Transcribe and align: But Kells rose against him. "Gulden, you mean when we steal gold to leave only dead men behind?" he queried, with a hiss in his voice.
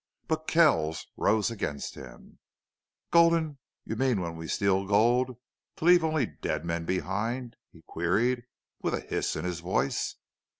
But 0.27 0.47
Kells 0.47 1.05
rose 1.15 1.51
against 1.51 1.93
him. 1.93 2.39
"Gulden, 3.11 3.59
you 3.85 3.95
mean 3.95 4.19
when 4.19 4.35
we 4.35 4.47
steal 4.47 4.87
gold 4.87 5.37
to 5.75 5.85
leave 5.85 6.03
only 6.03 6.25
dead 6.25 6.65
men 6.65 6.85
behind?" 6.85 7.55
he 7.71 7.83
queried, 7.85 8.45
with 8.81 8.95
a 8.95 9.01
hiss 9.01 9.35
in 9.35 9.45
his 9.45 9.59
voice. 9.59 10.15